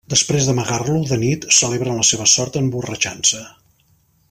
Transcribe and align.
Després 0.11 0.45
d'amagar-lo, 0.47 0.95
de 1.09 1.19
nit, 1.25 1.45
celebren 1.59 1.99
la 2.01 2.07
seva 2.13 2.27
sort 2.33 2.59
emborratxant-se. 2.63 3.45